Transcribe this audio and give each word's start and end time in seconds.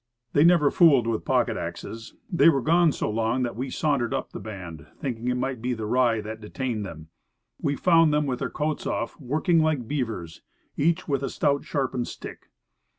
They 0.33 0.43
never 0.43 0.71
fooled 0.71 1.05
with 1.05 1.25
pocket 1.25 1.57
axes. 1.57 2.15
They 2.27 2.49
were 2.49 2.63
gone 2.63 2.91
so 2.91 3.07
long 3.07 3.43
that 3.43 3.55
we 3.55 3.69
sauntered 3.69 4.15
up 4.15 4.31
the 4.31 4.39
bank, 4.39 4.81
thinking 4.99 5.27
it 5.27 5.35
might 5.35 5.61
be 5.61 5.75
the 5.75 5.85
rye 5.85 6.21
that 6.21 6.41
detained 6.41 6.83
them. 6.83 7.09
We 7.61 7.75
found 7.75 8.11
them 8.11 8.25
with 8.25 8.39
their 8.39 8.49
coats 8.49 8.87
off, 8.87 9.19
working 9.21 9.59
like 9.59 9.87
beavers, 9.87 10.41
each 10.75 11.07
with 11.07 11.21
a 11.21 11.29
stout, 11.29 11.65
sharpened 11.65 12.07
stick. 12.07 12.49